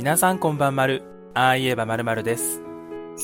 [0.00, 1.02] 皆さんこんばんまる。
[1.34, 2.62] ああ言えばまるまるです。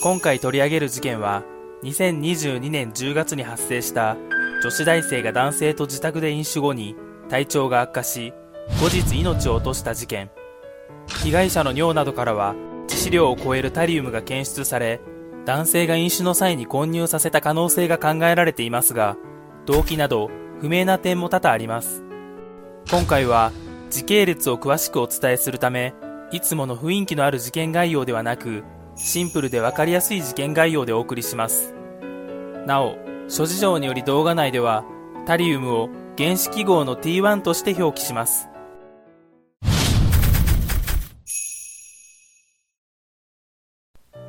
[0.02, 1.42] 今回取り上げる事件は、
[1.84, 4.18] 2022年10月に発生した
[4.62, 6.94] 女子大生が男性と自宅で飲酒後に
[7.30, 8.34] 体調が悪化し、
[8.78, 10.30] 後日命を落とした事件。
[11.22, 12.54] 被害者の尿などからは
[12.88, 15.00] 致死量を超えるタリウムが検出され、
[15.46, 19.16] 男性が飲酒の際に混入させた可能性が考えられていますが、
[19.64, 20.28] 動機など
[20.60, 22.04] 不明な点も多々あります。
[22.90, 23.50] 今回は
[23.88, 25.94] 時系列を詳しくお伝えするため、
[26.32, 28.64] いつもの雰囲気のある事件概要ではなく、
[28.96, 31.72] シンプルでわかりやすい事件概要でお送りします。
[32.66, 32.96] なお、
[33.28, 34.84] 諸事情により動画内では、
[35.24, 38.48] タリウムを原子記号の T1 として表記します。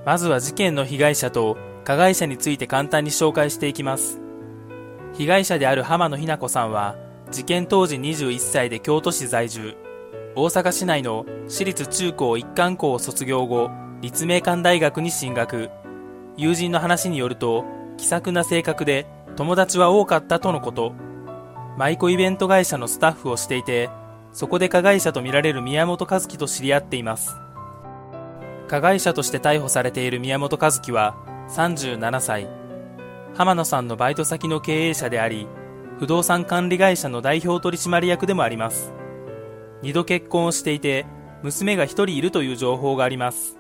[0.06, 4.22] まずは事件の被害者と加害者について簡単に紹介していきます。
[5.14, 6.96] 被害者である浜野日奈子さんは、
[7.32, 9.87] 事件当時21歳で京都市在住。
[10.40, 13.72] 大阪市内の私立中高一貫校を卒業後、
[14.02, 15.72] 立命館大学に進学。
[16.36, 17.66] 友人の話によると、
[17.98, 20.94] 気さくな性格で友達は多かったとのこと。
[21.80, 23.90] 舞妓イベント会社のスタッフをしていて、
[24.32, 27.36] そこで加害者とみられる宮本和樹と知り合っています。
[28.68, 31.16] 加害者として逮捕されている宮本和樹は
[31.50, 32.48] 37歳。
[33.34, 35.48] 浜野さんのバイト先の経営者であり、
[35.98, 38.94] 不動産管理会社の代表取締役でもあります。
[39.82, 41.06] 二度結婚をしていて、
[41.44, 43.58] 娘が一人いるという情報があります。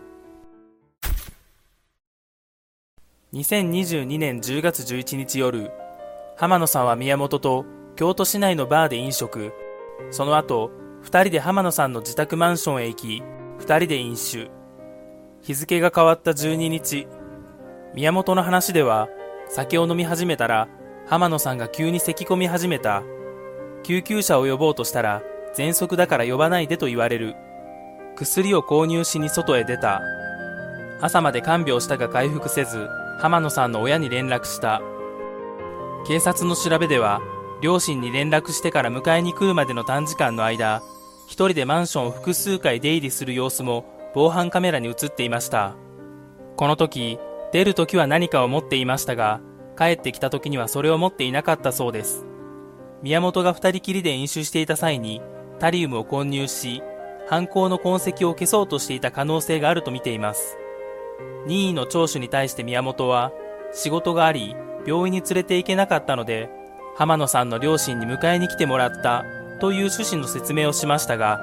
[3.34, 5.72] 2022年10月11日夜、
[6.38, 7.66] 浜野さんは宮本と
[7.96, 9.52] 京都市内のバーで飲食。
[10.12, 13.24] その後、二人で浜野さんの自宅マンションへ行き、
[13.58, 14.50] 二人で飲酒。
[15.42, 17.08] 日付が変わった12日、
[17.94, 19.10] 宮本の話では、
[19.50, 20.68] 酒を飲み始めたら、
[21.08, 23.04] 浜野さんが急に咳き込み始めた。
[23.84, 25.22] 救急車を呼ぼうとしたら、
[25.58, 27.36] 喘息だから呼ばないでと言われる。
[28.16, 30.04] 薬を購入しに外へ出た。
[31.02, 32.88] 朝まで看病したが回復せず、
[33.20, 34.84] 浜野さんの親に連絡した。
[36.08, 37.22] 警察の調べでは、
[37.64, 40.84] 両親に連絡してから迎えに来るまでの短時間の間、
[41.26, 45.74] 一人でマンションを複数回出入りする様子も防犯カメラに映っていました。
[46.56, 47.18] この時、
[47.52, 49.42] 出る時は何かを持っていましたが、
[49.76, 52.26] 帰ってきた時にはそれを持っていなかったそうです。
[53.02, 55.22] 宮本が二人きりで飲酒していた際に、
[55.60, 56.82] タリウムを混入し、
[57.28, 60.58] 犯行の痕跡を消そうとしていた可能性があると見ています。
[61.46, 63.32] 任意の聴取に対して宮本は、
[63.74, 66.50] 仕事があり、病院に連れて行けなかったので、
[66.96, 69.24] 浜野さんの両親に迎えに来てもらった
[69.60, 71.40] という趣旨の説明をしましたが、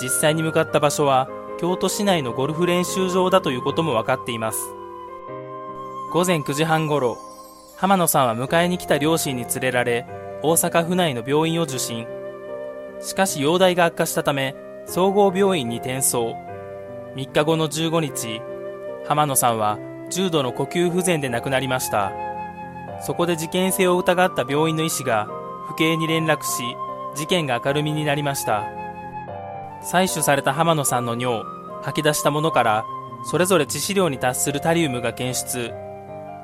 [0.00, 1.28] 実際に向かった場所は
[1.58, 4.58] 京都市内のゴルフ練習場だということも分かっています。
[6.12, 7.18] 午前9時半ごろ、
[7.76, 10.06] 浜野さんは迎えに来た両親に連れられ、
[10.42, 12.06] 大阪府内の病院を受診。
[13.00, 14.54] しかし容体が悪化したため、
[14.86, 16.36] 総合病院に転送。
[17.14, 18.40] 3日後の15日、
[19.06, 19.78] 浜野さんは
[20.10, 22.12] 重度の呼吸不全で亡くなりました。
[23.00, 25.28] そこで事件性を疑った病院の医師が、
[25.68, 26.62] 府警に連絡し、
[27.14, 28.64] 事件が明るみになりました。
[29.82, 31.44] 採取された浜野さんの尿、
[31.82, 32.84] 吐き出したものから、
[33.24, 35.72] それぞれ致死量に達するタリウムが検出。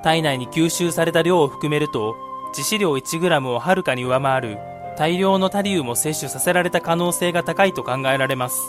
[0.02, 2.16] 体内に吸収された量を含めると、
[2.54, 4.58] 致死量 1g をはるかに上回る
[5.02, 8.60] 大量のタリウムを摂取させられた可能性が高いと考えられます。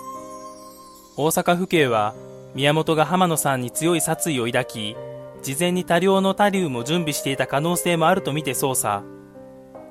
[1.15, 2.15] 大阪府警は、
[2.55, 4.97] 宮本が浜野さんに強い殺意を抱き、
[5.43, 9.03] 事前に多量のタリウムを準備していた可能性もあるとみて捜査。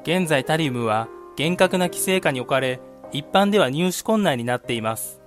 [0.02, 2.80] 現在タリウムは厳格な規制下に置かれ、
[3.12, 5.20] 一般では入手困難になっています。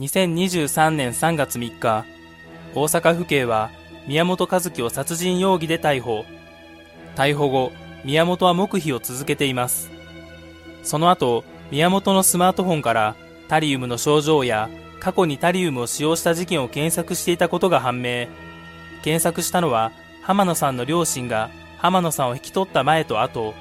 [0.00, 2.04] 2023年3月3日、
[2.74, 3.70] 大阪府警は
[4.08, 6.24] 宮本和樹を殺人容疑で逮捕。
[7.14, 7.70] 逮捕後、
[8.04, 9.96] 宮本は黙秘を続けています。
[10.82, 13.14] その後、宮本のスマートフォンから
[13.48, 18.26] タリウムの症状や過去にタリウムを使用した事件を検索していたことが判明。
[19.02, 23.54] 検索したのは浜野さんの両親が浜野さんを引き取った前と後、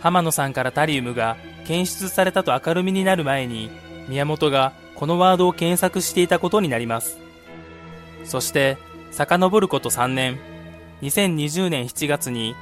[0.00, 1.36] 浜野さんからタリウムが
[1.66, 3.70] 検出されたと明るみになる前に、
[4.08, 7.18] 宮本がこのワードを検索していたことになります。
[8.24, 8.76] そして、
[9.10, 10.38] 遡ること3年、
[11.02, 12.54] 2020年7月に、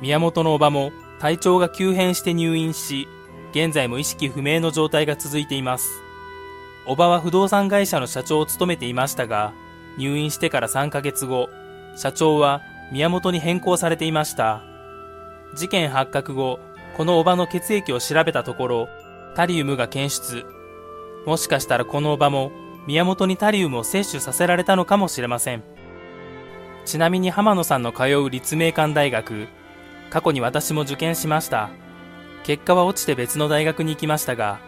[0.00, 3.08] 宮本のおばも体調が急変して入院し、
[3.56, 6.02] 現在も意識不明の状態が続いています。
[6.84, 9.54] おばは不動産会社の社長を務めていましたが、
[9.96, 11.48] 入院してから3ヶ月後、
[11.96, 12.60] 社長は
[12.92, 14.62] 宮本に変更されていました。
[15.54, 16.60] 事件発覚後、
[16.98, 18.88] このおばの血液を調べたところ、
[19.34, 20.44] タリウムが検出。
[21.24, 22.52] もしかしたらこのおばも
[22.86, 25.62] 宮本にタリウムを摂取させられたのかもしれません。
[26.84, 29.48] ちなみに浜野さんの通う立命館大学、
[30.10, 31.70] 過去に私も受験しました。
[32.46, 34.60] 結果は落ちて別の大学に行きましたが、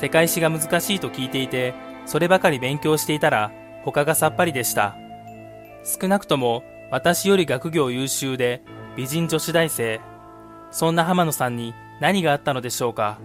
[0.00, 1.74] 世界史が難しいと聞いていて、
[2.06, 3.52] そればかり勉強していたら
[3.84, 4.96] 他がさっぱりでした。
[5.84, 8.62] 少なくとも私より学業優秀で
[8.96, 10.00] 美人女子大生。
[10.70, 13.18] そんな浜野さんに何があったのでしょうか？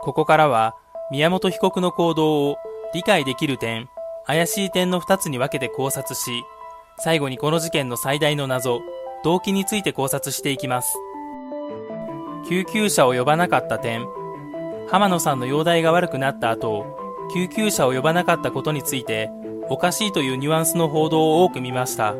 [0.00, 0.74] ここからは
[1.12, 2.56] 宮本被告の行動を
[2.92, 3.88] 理解できる点、
[4.26, 6.42] 怪しい点の2つに分けて考察し、
[6.98, 8.80] 最後にこの事件の最大の謎、
[9.24, 10.98] 動機について考察していきます。
[12.46, 14.06] 救急車を呼ばなかった点、
[14.90, 16.84] 浜野さんの容体が悪くなった後、
[17.32, 19.30] 救急車を呼ばなかったことについて、
[19.70, 22.14] おかしいというニュアンスの報道を多く見ました。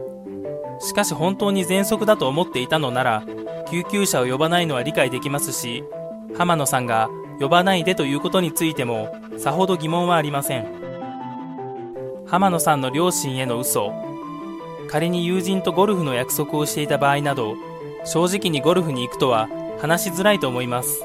[0.81, 3.23] しかし本当に喘息だと思っていたのなら、
[3.71, 5.85] 救急車を呼ばないのは理解できますし、
[6.39, 10.67] 浜野さんが呼ばないでということについても、さほど疑問はありません。
[12.27, 13.93] 浜野さんの両親への嘘、
[14.89, 17.57] 仮に友人とゴルフの約束をしていた場合など、
[18.05, 19.49] 正直にゴルフに行くとは
[19.81, 21.03] 話しづらいと思います。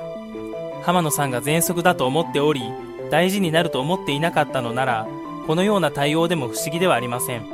[0.84, 2.62] 浜野さんが喘息だと思っており、
[3.10, 5.08] 大事になると思っていなかったのなら、
[5.48, 7.46] このような対応でも不思議ではありません。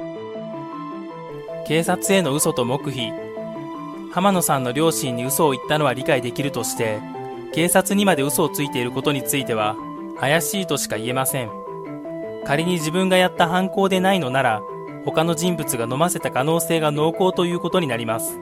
[1.68, 3.12] 警察への嘘と黙秘。
[4.12, 7.00] 浜野さんの両親に嘘を言ったのは理解できるとして、
[7.54, 9.76] 警察にまで嘘をついていることについては、
[10.20, 11.50] 怪しいとしか言えません。
[12.46, 14.62] 仮に自分がやった犯行でないのなら、
[15.06, 18.40] 他の人物が飲ませた可能性が濃厚ということになります。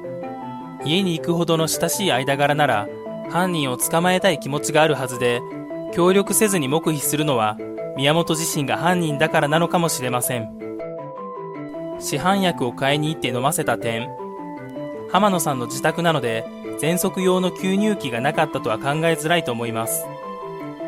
[0.85, 2.87] 家に行くほどの親しい間柄なら、
[3.29, 5.41] 犯人を捕まえたい気持ちがあるはずで、
[5.93, 7.57] 協力せずに黙秘するのは、
[7.95, 10.49] 宮本自身が犯人だからなのかもしれません。
[11.99, 14.09] 市販薬を買いに行って飲ませた点。
[15.11, 16.45] 浜野さんの自宅なので、
[16.79, 20.05] 喘息用の吸入器がなかったとは考えづらいと思います。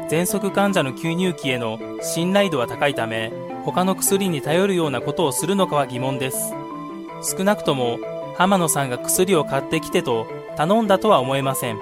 [0.10, 3.32] 喘息患者の吸入器への信頼度は高いため、
[3.64, 4.76] 他の薬に頼る。
[4.76, 5.56] ようなことをする。
[5.56, 6.54] のかは疑問です。
[7.24, 8.00] 少なくとも
[8.38, 11.80] 浜野さんが薬を買ってきてと頼んだとは思えません。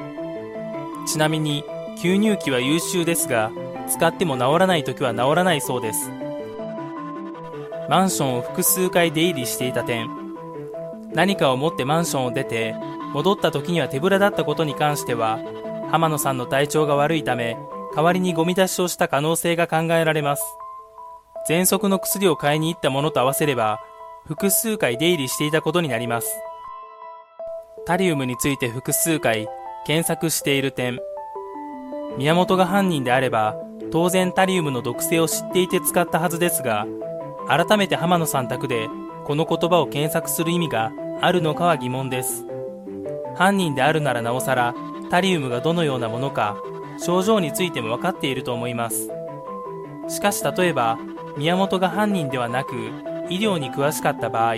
[1.06, 1.66] ちなみに
[1.98, 3.52] 吸入器は優秀ですが、
[3.90, 6.10] 使っても治らない時は治らないそうです。
[7.90, 10.10] マンションを複数回出入りしていた点、
[11.14, 12.76] 何かを持ってマンションを出て、
[13.14, 15.40] 戻った時には手ぶらだったことに関しては、
[15.92, 17.58] 浜野さんの体調が悪いため、
[17.96, 20.44] 代わりにゴミ出しをした可能性が考えられます。
[21.48, 23.80] 喘息の薬を買いに行ったものと合わせれば、
[24.26, 26.34] 複数回出入りしていたことになります。
[27.86, 29.48] タリウムについて複数回
[29.86, 31.00] 検索している点。
[32.18, 33.56] 宮本が犯人であれば、
[33.92, 36.88] 当然タリウムの毒性を知っていて使ったはずですが、
[37.48, 38.88] 改めて浜野さん宅で
[39.26, 40.92] この言葉を検索する意味が
[41.22, 42.46] あるのかは疑問です。
[43.36, 44.74] 犯人であるならなおさら、
[45.10, 46.58] タリウムがどのようなものか、
[47.06, 49.10] 症状についても分かっていると思います。
[50.08, 50.98] しかし例えば、
[51.38, 52.76] 宮本が犯人ではなく、
[53.30, 54.56] 医療に詳しかった場合、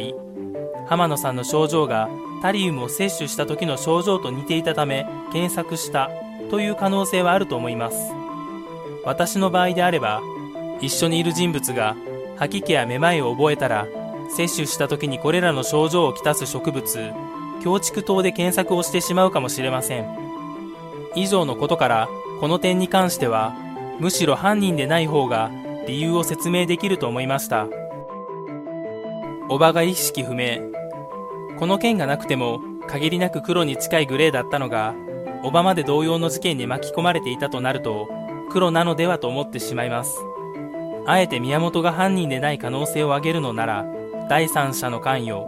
[0.88, 2.09] 浜野さんの症状が
[2.42, 6.12] タリウムを摂取した時の症状と似ていたため検索した
[6.51, 7.97] という可能性はあると思います。
[9.03, 10.21] 私の場合であれば、
[10.81, 11.95] 一緒にいる人物が
[12.38, 13.88] 吐き気やめまいを覚えたら、
[14.30, 17.13] 摂取した時にこれらの症状をきたす植物、
[17.63, 20.06] 強畜糖で検索をしてしまうかもしれません。
[21.15, 22.09] 以上のことから、
[22.39, 23.55] この点に関しては、
[23.99, 25.51] むしろ犯人でない方が
[25.87, 27.67] 理由を説明できると思いました。
[29.49, 30.59] おばが意識不明。
[31.57, 34.94] この件がなくても、限りなく黒に近いグレーだったのが、
[35.44, 38.09] おばまで同様の事件に巻き込まれていたとなると、
[38.49, 40.18] 黒なのではと思ってしまいます。
[41.06, 43.85] あえて宮本が犯人でない可能性を挙げるのなら、
[44.27, 45.47] 第三者の関与。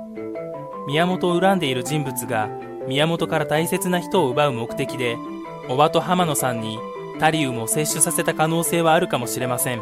[0.87, 2.47] 宮本を恨んでいる人物が、
[2.87, 5.17] 宮本から大切な人を奪う目的で、
[5.69, 6.79] おばと浜野さんに
[7.19, 9.81] タリウムを摂取させた可能性はあるかもしれません。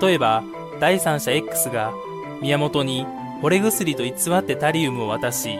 [0.00, 0.42] 例えば、
[0.80, 1.92] 第三者 X が
[2.40, 3.06] 宮本に
[3.42, 5.58] 惚れ薬と偽ってタリウムを渡し、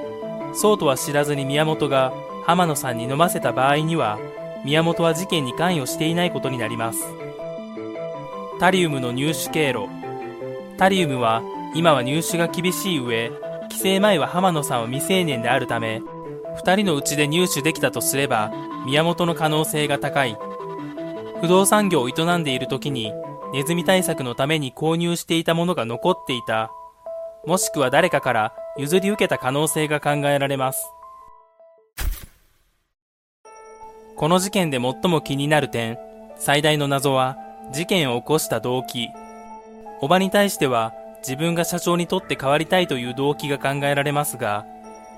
[0.55, 2.13] そうとは知らずに宮本が
[2.45, 4.19] 浜野さんに飲ませた場合には、
[4.65, 7.03] 宮本は事件に関与していないことになります。
[8.61, 9.89] タリウムの入手経路。
[10.79, 11.43] タリウムは
[11.75, 13.31] 今は入手が厳しい上、
[13.63, 16.03] 規制前は浜野さんは未成年であるため、
[16.57, 18.53] 2人のうちで入手できたとすれば、
[18.85, 20.37] 宮本の可能性が高い。
[21.41, 23.13] 不動産業を営んでいる時に
[23.53, 26.71] ネズミ対策のために購入していたものが残っていた、
[27.47, 30.87] もしくは誰かから譲り受けた可能性が考えられます。
[34.17, 35.99] この事件で最も気になる点、
[36.37, 37.37] 最大の謎は
[37.73, 39.09] 事件を起こした動機。
[40.01, 44.65] おばに対しては自分が社長にとって変わりたいという動機が考えられますが、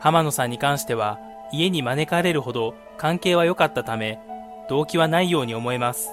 [0.01, 1.19] 浜野さんに関しては
[1.53, 4.19] 家に招かれるほど関係は良かったため、
[4.69, 6.11] 動機はないように思えます。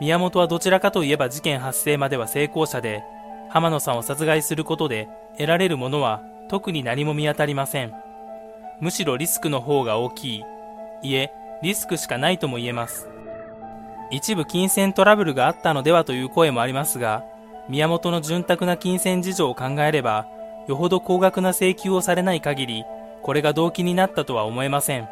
[0.00, 3.04] 宮本はどちらかといえば事件発生までは成功者で、
[3.50, 7.92] 浜野さんを殺害することで得られるものは特に何も見当たりません。
[8.80, 10.44] むしろリスクの方が大きい。
[11.02, 11.32] いえ、
[11.62, 13.08] リスクしかないとも言えます。
[14.10, 17.24] 一部金銭トラブルがあったのではという声もありますが、
[17.68, 20.26] 宮本の潤沢な金銭事情を考えれば、
[20.66, 22.84] よほど高額な請求をされない限り、
[23.22, 25.08] これが動機になったとは思えません。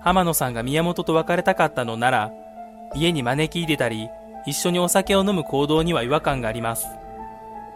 [0.00, 2.32] 浜野さんが宮本と別れたかったのなら、
[2.94, 4.10] 家に招き入れたり、
[4.46, 6.86] 一緒にお酒を飲む行動には違和感があります。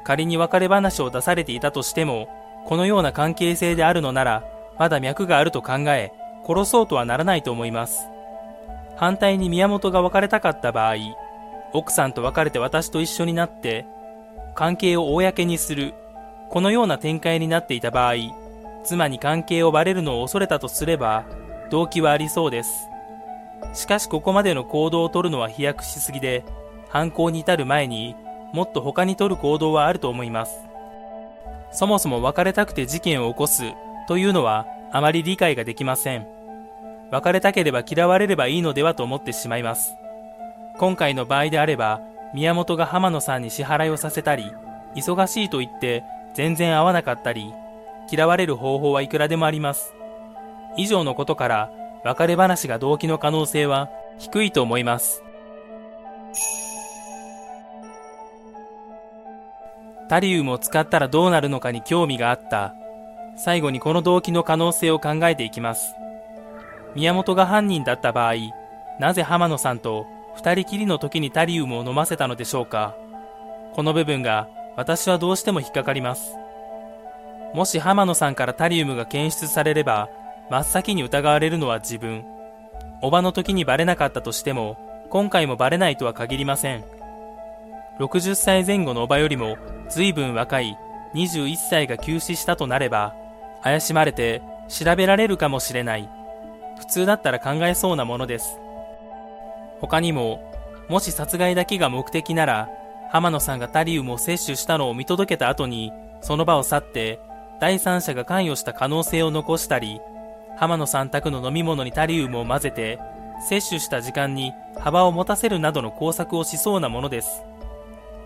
[0.04, 2.28] 仮に別れ話を出されていたとしても、
[2.66, 4.44] このような関係性であるのなら、
[4.78, 6.12] まだ脈があると考え、
[6.46, 8.08] 殺そうとはならないと思います。
[8.96, 10.96] 反対に宮本が別れたかった場合、
[11.72, 13.86] 奥さんと別れて私と一緒になって、
[14.58, 15.94] 関係を公にする、
[16.50, 18.14] このような展開になっていた場合、
[18.82, 21.26] 妻に関係をバレるのを恐れたとすれば、
[21.70, 22.88] 動機はありそうです。
[23.72, 26.44] しかしここまでの行動をとるのは飛躍しすぎで、
[26.88, 28.16] 犯行に至る前に
[28.52, 30.58] もっと他に取る行動はあると思います。
[31.70, 33.62] そもそも別れたくて事件を起こす
[34.08, 36.26] というのはあまり理解ができません。
[37.12, 39.94] 別れたければ嫌われればいいのではと思ってしまいます。
[40.78, 42.00] 今回の場合であれば、
[42.34, 44.52] 宮本が浜野さんに支払いをさせたり、
[44.94, 46.04] 忙しいと言って
[46.34, 47.52] 全然会わなかったり、
[48.10, 49.94] 嫌われる方法はいくらでもあります。
[50.76, 51.70] 以上のことから
[52.04, 55.22] 別れ話が動機の可能性は低いと思います。
[60.08, 62.74] タリウムを使ったらどうなるのかに興味があった。
[63.36, 65.94] 最後にこの動機の可能性を考えていきます。
[66.94, 68.34] 宮本が犯人だった場合、
[68.98, 70.06] なぜ浜野さんと
[70.38, 72.94] 二人きりの時にタリウムを飲ませたのでしょうか
[73.74, 76.36] この部分が私はどうしても引っかかります。
[77.52, 80.08] もし浜野さんからタリウムが検出されれば、
[80.48, 82.24] 真っ先に疑われるのは自分。
[83.02, 84.78] おばの時にバレなかったとしても、
[85.10, 86.84] 今回もバレないとは限りません。
[87.98, 90.78] 60歳前後のおばよりも随分若い
[91.14, 93.16] 21歳が急死したとなれば、
[93.64, 96.08] 怪しまれて調べられるかもしれない。
[96.78, 98.60] 普通だったら考えそうなものです。
[99.80, 100.42] 他にも、
[100.88, 102.68] もし殺害だけが目的なら、
[103.10, 107.20] 浜野さんがタリウムを摂取したのを見届けた後に、その場を去って、
[107.60, 110.00] 第三者が関与した可能性を残したり、
[110.56, 112.98] 浜野さん宅の飲み物にタリウムを混ぜて、
[113.48, 117.42] 摂取した時間に幅を持たせるなどの工作をしそうなものです。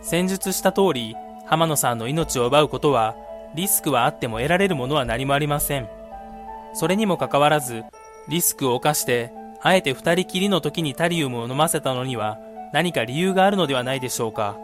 [0.01, 1.17] 戦術した通り、
[1.47, 3.15] 浜野さんの命を奪うことは、
[3.55, 5.89] リスクはあっても得られるものは何もありません。
[6.73, 7.85] それにもかかわらず、
[8.29, 9.33] リスクを冒して、
[9.63, 12.39] あえて二人きりの時にタリウムを飲ませたのには、
[12.73, 14.57] 何か理由があるのではないでしょうか。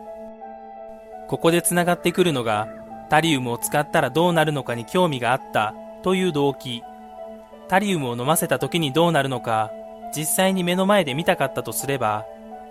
[1.28, 2.68] ここで繋がってくるのが、
[3.08, 6.82] タリウムを使ったらどうなるのかに興味があったという動機。
[7.68, 9.70] タリウムを飲ませた時にどうなるのか、
[10.16, 12.24] 実際に目の前で見たかったとすれば、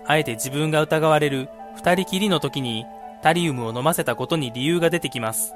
[0.06, 2.84] あえて自分が疑われる二人きりの時に
[3.22, 5.54] タリウムを飲ませたことに理由が出てきます。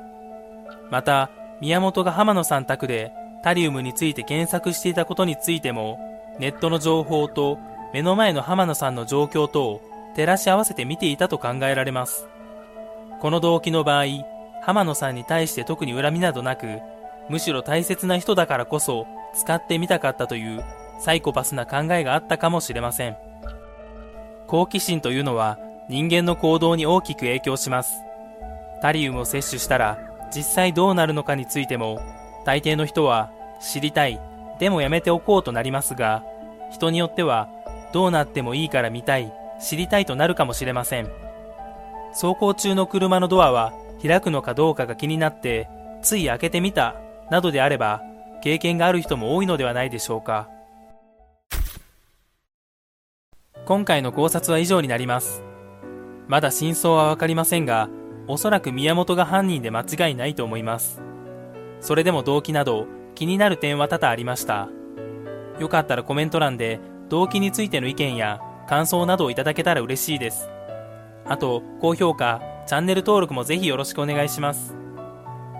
[0.90, 3.12] また、宮本が浜野さん宅で
[3.42, 5.98] タリウムについて検索していたことについても、
[6.38, 7.58] ネットの情報と
[7.92, 9.80] 目の前の浜野さんの状況とを
[10.14, 12.26] 照らし合わせて見ていたと考えられます。
[13.20, 14.04] この動機の場合、
[14.62, 16.80] 浜野さんに対して特に恨みなどなく、
[17.28, 20.64] むしろ大切な人だからこそ使ってみたかったという
[20.98, 23.16] サイコパスな考えがあったかもしれません。
[24.46, 25.58] 好奇心というのは
[25.88, 27.94] 人間の行動に大きく影響します。
[28.80, 29.98] タリウムを摂取したら
[30.34, 32.00] 実際どうなるのかについても
[32.44, 34.20] 大抵の人は知りたい、
[34.62, 36.22] でもやめておこうとなりますが、
[36.70, 37.48] 人によっては
[37.92, 41.10] どうなってもいいから見たい、知りたいとなるかもしれません。
[42.12, 45.68] 走行中の車のドアは開くのかどうかが気になって
[46.00, 46.94] つい開けてみた
[47.28, 48.02] などであれば
[48.40, 50.48] 経験がある人も多いのではないでしょうか。
[53.66, 55.42] 今回の考察は以上になります。
[56.28, 57.88] まだ真相はわかりませんが
[58.28, 61.02] おそらく宮本が犯人で間違いないと思います。
[61.80, 62.86] それでも動機など
[63.22, 64.68] 気になる点は多々ありました
[65.60, 70.48] よかったらコメント欄で動機についての意見や感想などをいただけたら嬉しいです
[71.24, 74.74] あと高評価チャンネル登録もぜひよろしくお願いします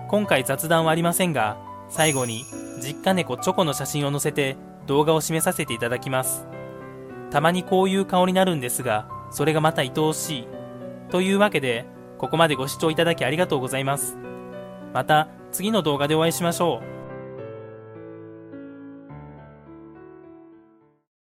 [0.09, 2.43] 今回雑談はありませんが最後に
[2.81, 6.45] 実家猫チョコの写真を載せて動画を締めさせていただきます。
[7.31, 10.47] たまにこういう顔になるんですが、それがまた愛おしい。
[11.09, 11.85] というわけで、
[12.17, 14.17] ここまでご視聴いただきありがとうございます。
[14.93, 16.92] また次の動画でお会いしましょう。